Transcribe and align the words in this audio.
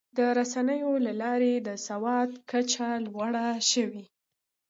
د 0.17 0.19
رسنیو 0.37 0.93
له 1.05 1.13
لارې 1.21 1.53
د 1.67 1.69
سواد 1.87 2.29
کچه 2.51 2.89
لوړه 3.05 3.45
شوې. 3.71 4.03